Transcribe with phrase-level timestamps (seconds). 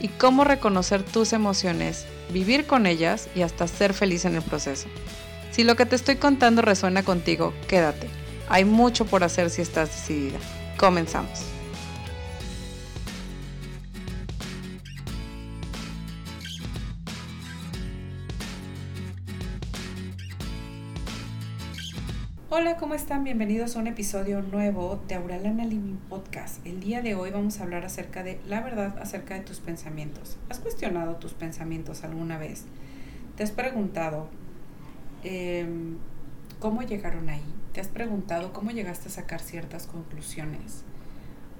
[0.00, 4.88] y cómo reconocer tus emociones, vivir con ellas y hasta ser feliz en el proceso.
[5.50, 8.08] Si lo que te estoy contando resuena contigo, quédate.
[8.48, 10.38] Hay mucho por hacer si estás decidida.
[10.78, 11.59] Comenzamos.
[22.52, 23.22] Hola, ¿cómo están?
[23.22, 26.66] Bienvenidos a un episodio nuevo de Auralana Living Podcast.
[26.66, 30.36] El día de hoy vamos a hablar acerca de la verdad acerca de tus pensamientos.
[30.48, 32.64] ¿Has cuestionado tus pensamientos alguna vez?
[33.36, 34.26] ¿Te has preguntado
[35.22, 35.98] em,
[36.58, 37.44] cómo llegaron ahí?
[37.72, 40.82] ¿Te has preguntado cómo llegaste a sacar ciertas conclusiones?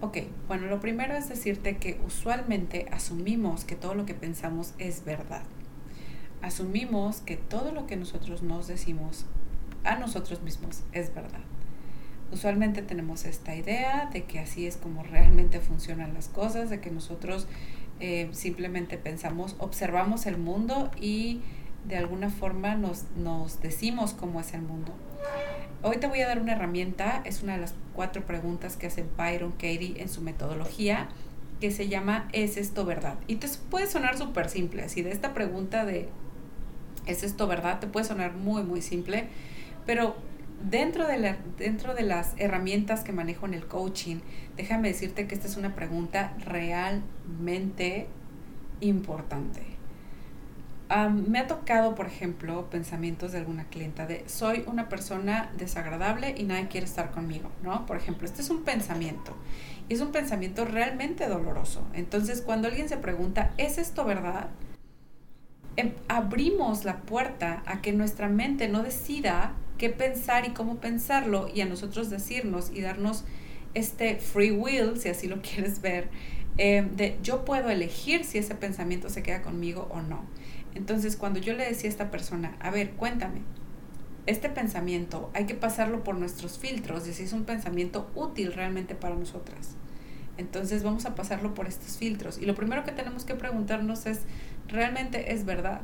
[0.00, 5.04] Ok, bueno, lo primero es decirte que usualmente asumimos que todo lo que pensamos es
[5.04, 5.42] verdad.
[6.42, 9.26] Asumimos que todo lo que nosotros nos decimos
[9.86, 11.40] a nosotros mismos, es verdad.
[12.32, 16.90] Usualmente tenemos esta idea de que así es como realmente funcionan las cosas, de que
[16.90, 17.46] nosotros
[18.00, 21.40] eh, simplemente pensamos, observamos el mundo y
[21.86, 24.92] de alguna forma nos, nos decimos cómo es el mundo.
[25.82, 29.04] Hoy te voy a dar una herramienta, es una de las cuatro preguntas que hace
[29.16, 31.08] Byron Katie en su metodología,
[31.60, 33.18] que se llama ¿Es esto verdad?
[33.28, 36.08] Y te puede sonar súper simple, así de esta pregunta de
[37.06, 37.78] ¿Es esto verdad?
[37.78, 39.28] Te puede sonar muy, muy simple
[39.86, 40.16] pero
[40.68, 44.16] dentro de, las herramientas que manejo en el coaching,
[44.56, 48.08] déjame decirte que esta es una pregunta realmente
[48.80, 49.62] importante.
[51.28, 56.44] me ha tocado, por ejemplo, pensamientos de alguna clienta de soy una persona desagradable y
[56.44, 57.86] nadie quiere estar conmigo, ¿no?
[57.86, 59.36] Por ejemplo, este es un pensamiento
[59.88, 61.86] y es un pensamiento realmente doloroso.
[61.92, 64.48] Entonces, cuando alguien se pregunta, ¿es esto verdad?
[65.76, 71.48] Em, abrimos la puerta a que nuestra mente no decida qué pensar y cómo pensarlo
[71.52, 73.24] y a nosotros decirnos y darnos
[73.74, 76.08] este free will, si así lo quieres ver,
[76.58, 80.24] eh, de yo puedo elegir si ese pensamiento se queda conmigo o no.
[80.74, 83.40] Entonces, cuando yo le decía a esta persona, a ver, cuéntame,
[84.26, 88.94] este pensamiento hay que pasarlo por nuestros filtros y si es un pensamiento útil realmente
[88.94, 89.76] para nosotras.
[90.36, 92.38] Entonces vamos a pasarlo por estos filtros.
[92.38, 94.22] Y lo primero que tenemos que preguntarnos es,
[94.68, 95.80] ¿realmente es verdad?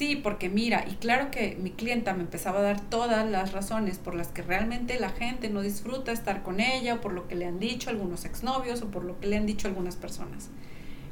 [0.00, 3.98] Sí, porque mira, y claro que mi clienta me empezaba a dar todas las razones
[3.98, 7.34] por las que realmente la gente no disfruta estar con ella, o por lo que
[7.34, 10.48] le han dicho algunos exnovios, o por lo que le han dicho algunas personas.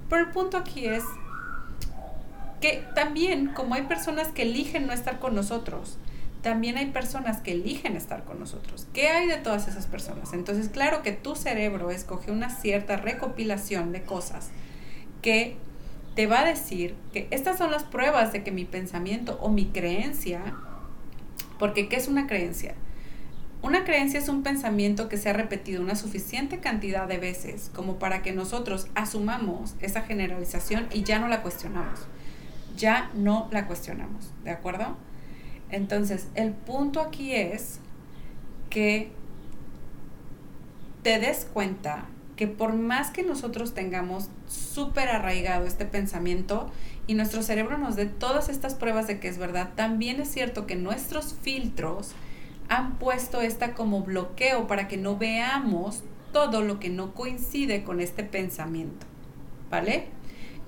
[0.09, 1.04] Pero el punto aquí es
[2.62, 5.98] que también, como hay personas que eligen no estar con nosotros,
[6.41, 8.87] también hay personas que eligen estar con nosotros.
[8.94, 10.32] ¿Qué hay de todas esas personas?
[10.32, 14.48] Entonces, claro que tu cerebro escoge una cierta recopilación de cosas
[15.21, 15.59] que
[16.19, 19.67] te va a decir que estas son las pruebas de que mi pensamiento o mi
[19.67, 20.43] creencia,
[21.61, 22.75] porque ¿qué es una creencia?
[23.62, 28.01] Una creencia es un pensamiento que se ha repetido una suficiente cantidad de veces como
[28.01, 32.01] para que nosotros asumamos esa generalización y ya no la cuestionamos.
[32.77, 34.97] Ya no la cuestionamos, ¿de acuerdo?
[35.71, 37.78] Entonces, el punto aquí es
[38.71, 39.12] que
[41.05, 42.07] te des cuenta
[42.38, 46.71] que por más que nosotros tengamos súper arraigado este pensamiento
[47.09, 50.65] y nuestro cerebro nos dé todas estas pruebas de que es verdad, también es cierto
[50.65, 52.12] que nuestros filtros
[52.69, 57.98] han puesto esta como bloqueo para que no veamos todo lo que no coincide con
[57.98, 59.04] este pensamiento.
[59.69, 60.06] ¿Vale?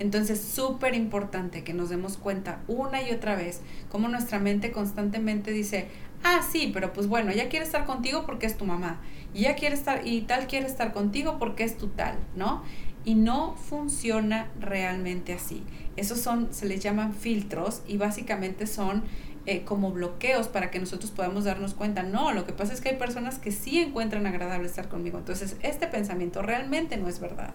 [0.01, 5.51] Entonces, súper importante que nos demos cuenta una y otra vez cómo nuestra mente constantemente
[5.51, 5.89] dice,
[6.25, 8.99] ah, sí, pero pues bueno, ella quiere estar contigo porque es tu mamá
[9.35, 12.63] y ya quiere estar, y tal quiere estar contigo porque es tu tal, ¿no?
[13.05, 15.63] Y no funciona realmente así.
[15.97, 19.03] Esos son, se les llaman filtros y básicamente son
[19.45, 22.03] eh, como bloqueos para que nosotros podamos darnos cuenta.
[22.05, 25.19] No, lo que pasa es que hay personas que sí encuentran agradable estar conmigo.
[25.19, 27.53] Entonces, este pensamiento realmente no es verdad.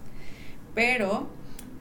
[0.75, 1.29] Pero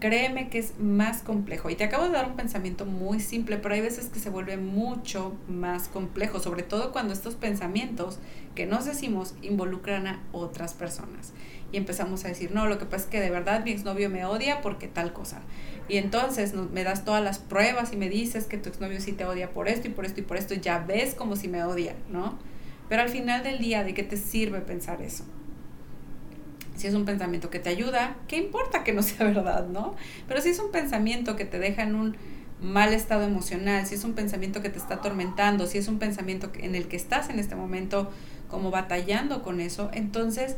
[0.05, 1.71] Créeme que es más complejo.
[1.71, 4.59] Y te acabo de dar un pensamiento muy simple, pero hay veces que se vuelve
[4.59, 8.19] mucho más complejo, sobre todo cuando estos pensamientos
[8.55, 11.33] que nos decimos involucran a otras personas.
[11.73, 14.27] Y empezamos a decir, no, lo que pasa es que de verdad mi exnovio me
[14.27, 15.41] odia porque tal cosa.
[15.89, 19.25] Y entonces me das todas las pruebas y me dices que tu exnovio sí te
[19.25, 20.53] odia por esto y por esto y por esto.
[20.53, 22.39] ya ves como si me odia, ¿no?
[22.91, 25.25] Pero al final del día, ¿de qué te sirve pensar eso?
[26.77, 29.95] Si es un pensamiento que te ayuda, ¿qué importa que no sea verdad, no?
[30.29, 32.17] Pero si es un pensamiento que te deja en un
[32.61, 36.51] mal estado emocional, si es un pensamiento que te está atormentando, si es un pensamiento
[36.59, 38.11] en el que estás en este momento
[38.49, 40.57] como batallando con eso, entonces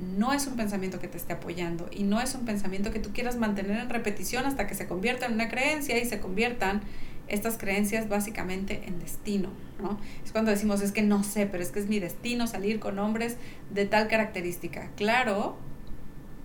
[0.00, 3.10] no es un pensamiento que te esté apoyando y no es un pensamiento que tú
[3.12, 6.80] quieras mantener en repetición hasta que se convierta en una creencia y se conviertan
[7.30, 9.50] estas creencias básicamente en destino,
[9.80, 9.98] ¿no?
[10.24, 12.98] Es cuando decimos, es que no sé, pero es que es mi destino salir con
[12.98, 13.36] hombres
[13.70, 14.90] de tal característica.
[14.96, 15.56] Claro,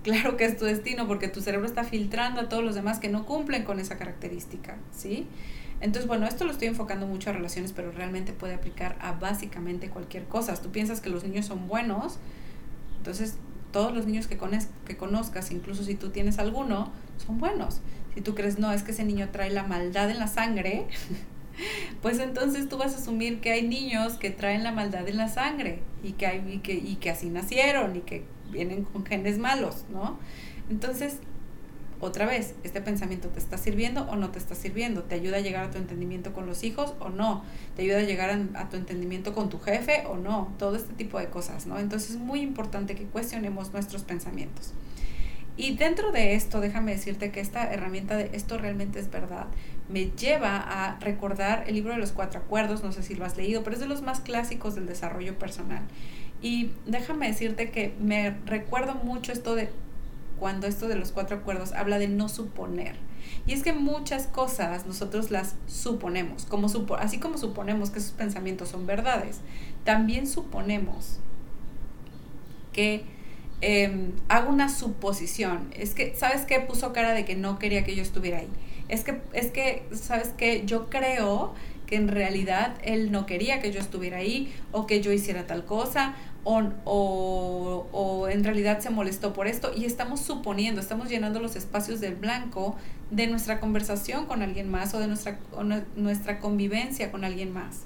[0.04, 3.10] claro que es tu destino porque tu cerebro está filtrando a todos los demás que
[3.10, 5.28] no cumplen con esa característica, ¿sí?
[5.82, 9.90] Entonces, bueno, esto lo estoy enfocando mucho a relaciones, pero realmente puede aplicar a básicamente
[9.90, 10.56] cualquier cosa.
[10.56, 12.18] Tú piensas que los niños son buenos,
[12.98, 13.38] entonces
[13.72, 14.40] todos los niños que,
[14.86, 16.92] que conozcas, incluso si tú tienes alguno,
[17.26, 17.82] son buenos.
[18.16, 20.88] Si tú crees, no, es que ese niño trae la maldad en la sangre,
[22.02, 25.28] pues entonces tú vas a asumir que hay niños que traen la maldad en la
[25.28, 29.86] sangre y que, hay, que, y que así nacieron y que vienen con genes malos,
[29.90, 30.18] ¿no?
[30.70, 31.20] Entonces,
[32.02, 35.04] otra vez, ¿este pensamiento te está sirviendo o no te está sirviendo?
[35.04, 37.44] ¿Te ayuda a llegar a tu entendimiento con los hijos o no?
[37.76, 40.54] ¿Te ayuda a llegar a, tu entendimiento con tu jefe o no?
[40.60, 41.80] Todo este tipo de cosas, ¿no?
[41.80, 44.74] Entonces es muy importante que cuestionemos nuestros pensamientos.
[45.58, 49.48] Y dentro de esto, déjame decirte que esta herramienta de esto realmente es verdad,
[49.88, 53.38] me lleva a recordar el libro de los cuatro acuerdos, no sé si lo has
[53.38, 55.84] leído, pero es de los más clásicos del desarrollo personal.
[56.42, 59.70] Y déjame decirte que me recuerdo mucho esto de
[60.40, 62.96] cuando esto de los cuatro acuerdos habla de no suponer.
[63.48, 68.12] Y es que muchas cosas nosotros las suponemos, como supo, así como suponemos que esos
[68.12, 69.40] pensamientos son verdades,
[69.84, 71.20] también suponemos
[72.74, 73.06] que
[73.68, 75.70] eh, hago una suposición.
[75.76, 76.60] Es que, ¿sabes qué?
[76.60, 78.48] Puso cara de que no quería que yo estuviera ahí.
[78.90, 80.62] Es que, es que, ¿sabes qué?
[80.68, 81.56] Yo creo
[81.88, 85.66] que en realidad él no quería que yo estuviera ahí o que yo hiciera tal
[85.66, 86.14] cosa
[86.44, 91.56] o, o, o, en realidad se molestó por esto y estamos suponiendo, estamos llenando los
[91.56, 92.76] espacios del blanco
[93.10, 95.40] de nuestra conversación con alguien más o de nuestra,
[95.96, 97.86] nuestra convivencia con alguien más.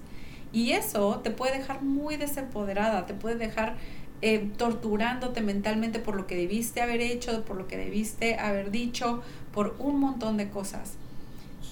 [0.51, 3.77] Y eso te puede dejar muy desempoderada, te puede dejar
[4.21, 9.21] eh, torturándote mentalmente por lo que debiste haber hecho, por lo que debiste haber dicho,
[9.53, 10.93] por un montón de cosas.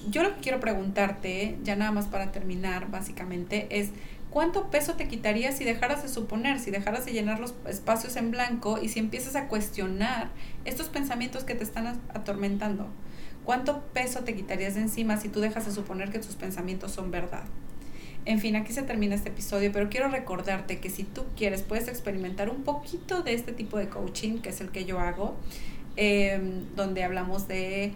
[0.10, 3.90] Yo lo que quiero preguntarte, ya nada más para terminar, básicamente, es
[4.30, 8.32] ¿cuánto peso te quitarías si dejaras de suponer, si dejaras de llenar los espacios en
[8.32, 10.30] blanco y si empiezas a cuestionar
[10.66, 12.88] estos pensamientos que te están atormentando?
[13.44, 17.12] ¿Cuánto peso te quitarías de encima si tú dejas de suponer que tus pensamientos son
[17.12, 17.46] verdad?
[18.27, 21.88] En fin, aquí se termina este episodio, pero quiero recordarte que si tú quieres, puedes
[21.88, 25.38] experimentar un poquito de este tipo de coaching, que es el que yo hago,
[25.95, 27.94] em, donde hablamos de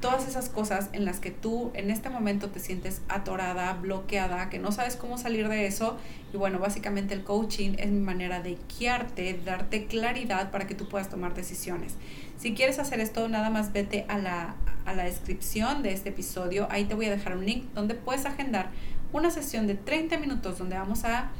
[0.00, 4.58] todas esas cosas en las que tú en este momento te sientes atorada, bloqueada, que
[4.58, 5.98] no sabes cómo salir de eso.
[6.32, 10.88] Y bueno, básicamente el coaching es mi manera de guiarte, darte claridad para que tú
[10.88, 11.94] puedas tomar decisiones.
[12.38, 16.66] Si quieres hacer esto, nada más vete a la, a la descripción de este episodio.
[16.70, 18.70] Ahí te voy a dejar un link donde puedes agendar
[19.12, 21.30] una sesión de 30 minutos donde vamos a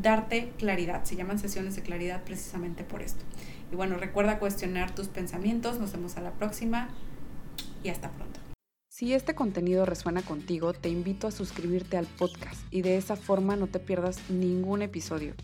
[0.00, 1.04] darte claridad.
[1.04, 3.24] Se llaman sesiones de claridad precisamente por esto.
[3.72, 5.78] Y bueno, recuerda cuestionar tus pensamientos.
[5.78, 6.88] Nos vemos a la próxima
[7.82, 8.40] y hasta pronto.
[8.88, 13.54] Si este contenido resuena contigo, te invito a suscribirte al podcast y de esa forma
[13.54, 15.34] no te pierdas ningún episodio.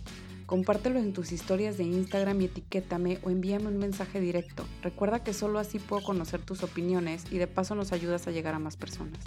[0.47, 4.65] Compártelo en tus historias de Instagram y etiquétame o envíame un mensaje directo.
[4.83, 8.55] Recuerda que solo así puedo conocer tus opiniones y de paso nos ayudas a llegar
[8.55, 9.19] a más personas.